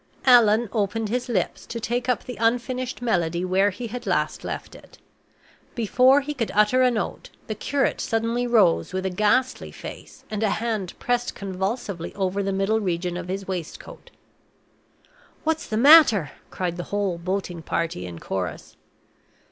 [0.25, 4.73] Allan opened his lips to take up the unfinished melody where he had last left
[4.73, 4.97] it.
[5.75, 10.41] Before he could utter a note, the curate suddenly rose, with a ghastly face, and
[10.41, 14.09] a hand pressed convulsively over the middle region of his waistcoat.
[15.43, 18.75] "What's the matter?" cried the whole boating party in chorus.